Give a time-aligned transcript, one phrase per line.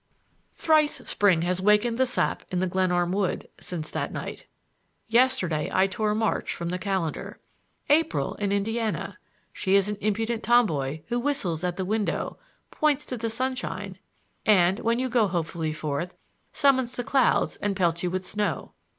[0.49, 4.47] Thrice spring has wakened the sap in the Glenarm wood since that night.
[5.07, 7.39] Yesterday I tore March from the calendar.
[7.87, 9.19] April in Indiana!
[9.53, 12.39] She is an impudent tomboy who whistles at the window,
[12.71, 13.99] points to the sunshine
[14.43, 16.15] and, when you go hopefully forth,
[16.51, 18.73] summons the clouds and pelts you with snow.